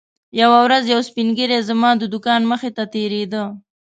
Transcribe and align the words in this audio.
یوه 0.41 0.57
ورځ 0.65 0.83
یو 0.93 1.01
سپین 1.09 1.27
ږیری 1.37 1.59
زما 1.69 1.89
د 1.97 2.03
دوکان 2.13 2.41
مخې 2.51 2.69
ته 2.77 2.83
تېرېده. 2.93 3.43